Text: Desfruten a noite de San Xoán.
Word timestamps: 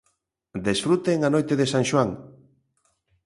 Desfruten 0.67 1.19
a 1.21 1.29
noite 1.35 1.53
de 1.59 1.65
San 1.73 1.83
Xoán. 1.89 2.09